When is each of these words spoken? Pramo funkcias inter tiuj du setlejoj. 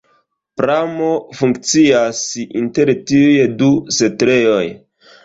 Pramo 0.59 1.09
funkcias 1.41 2.21
inter 2.61 2.93
tiuj 3.13 3.37
du 3.61 3.69
setlejoj. 3.99 4.65